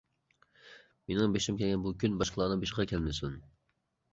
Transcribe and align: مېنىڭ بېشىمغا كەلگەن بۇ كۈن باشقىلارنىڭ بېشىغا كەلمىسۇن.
مېنىڭ 1.11 1.35
بېشىمغا 1.35 1.63
كەلگەن 1.65 1.83
بۇ 1.83 1.93
كۈن 2.05 2.17
باشقىلارنىڭ 2.23 2.65
بېشىغا 2.65 2.87
كەلمىسۇن. 2.93 3.37